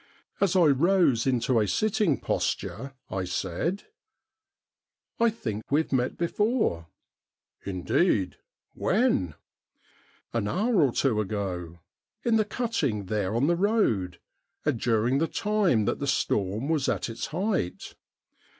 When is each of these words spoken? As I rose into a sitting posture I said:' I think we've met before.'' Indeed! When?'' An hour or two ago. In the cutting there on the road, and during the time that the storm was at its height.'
As 0.39 0.55
I 0.55 0.63
rose 0.65 1.27
into 1.27 1.59
a 1.59 1.67
sitting 1.67 2.19
posture 2.19 2.95
I 3.11 3.23
said:' 3.23 3.83
I 5.19 5.29
think 5.29 5.63
we've 5.69 5.91
met 5.93 6.17
before.'' 6.17 6.87
Indeed! 7.71 8.37
When?'' 8.73 9.35
An 10.33 10.47
hour 10.47 10.81
or 10.81 10.91
two 10.91 11.21
ago. 11.21 11.81
In 12.25 12.37
the 12.37 12.45
cutting 12.45 13.05
there 13.05 13.35
on 13.35 13.45
the 13.45 13.55
road, 13.55 14.19
and 14.65 14.81
during 14.81 15.19
the 15.19 15.27
time 15.27 15.85
that 15.85 15.99
the 15.99 16.07
storm 16.07 16.67
was 16.67 16.89
at 16.89 17.07
its 17.07 17.27
height.' 17.27 17.93